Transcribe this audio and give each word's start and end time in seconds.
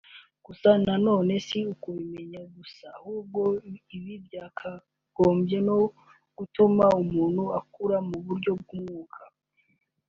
gusa 0.45 0.69
na 0.85 0.95
none 1.05 1.33
si 1.47 1.59
ukubimenya 1.73 2.41
gusa 2.55 2.85
ahubwo 2.97 3.41
ibi 3.95 4.13
byakagombye 4.25 5.57
no 5.67 5.77
gutuma 6.37 6.85
umuntu 7.01 7.43
akura 7.59 7.97
mu 8.07 8.17
buryo 8.25 8.51
bw’umwuka 8.61 9.21